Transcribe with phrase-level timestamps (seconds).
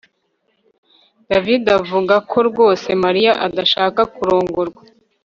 [1.29, 4.81] davide avuga ko rwose mariya adashaka kurongorwa